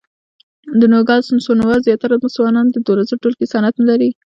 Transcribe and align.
د 0.79 0.81
نوګالس 0.93 1.29
سونورا 1.45 1.77
زیاتره 1.87 2.15
ځوانان 2.35 2.67
د 2.71 2.77
دولسم 2.87 3.17
ټولګي 3.23 3.47
سند 3.53 3.75
نه 3.79 3.85
لري. 3.89 4.09